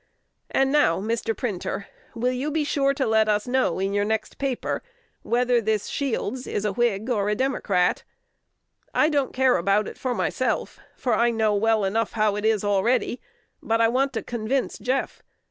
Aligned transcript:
And 0.49 0.71
now, 0.71 0.99
Mr. 0.99 1.37
Printer, 1.37 1.85
will 2.15 2.31
you 2.31 2.49
be 2.49 2.63
sure 2.63 2.91
to 2.91 3.05
let 3.05 3.29
us 3.29 3.45
know 3.45 3.77
in 3.77 3.93
your 3.93 4.03
next 4.03 4.39
paper 4.39 4.81
whether 5.21 5.61
this 5.61 5.85
Shields 5.89 6.47
is 6.47 6.65
a 6.65 6.73
Whig 6.73 7.07
or 7.11 7.29
a 7.29 7.35
Democrat? 7.35 8.03
I 8.95 9.09
don't 9.09 9.31
care 9.31 9.57
about 9.57 9.87
it 9.87 9.99
for 9.99 10.15
myself, 10.15 10.79
for 10.95 11.13
I 11.13 11.29
know 11.29 11.53
well 11.53 11.85
enough 11.85 12.13
how 12.13 12.35
it 12.35 12.45
is 12.45 12.63
already; 12.63 13.21
but 13.61 13.79
I 13.79 13.89
want 13.89 14.11
to 14.13 14.23
convince 14.23 14.79
Jeff. 14.79 15.21